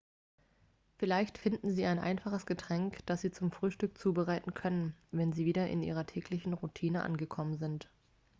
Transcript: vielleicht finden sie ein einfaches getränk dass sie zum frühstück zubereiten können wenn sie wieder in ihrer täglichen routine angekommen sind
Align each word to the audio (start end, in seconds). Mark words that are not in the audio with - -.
vielleicht 0.97 1.37
finden 1.37 1.75
sie 1.75 1.85
ein 1.85 1.99
einfaches 1.99 2.47
getränk 2.47 3.05
dass 3.05 3.21
sie 3.21 3.29
zum 3.29 3.51
frühstück 3.51 3.99
zubereiten 3.99 4.55
können 4.55 4.95
wenn 5.11 5.31
sie 5.31 5.45
wieder 5.45 5.67
in 5.67 5.83
ihrer 5.83 6.07
täglichen 6.07 6.53
routine 6.53 7.03
angekommen 7.03 7.59
sind 7.59 7.87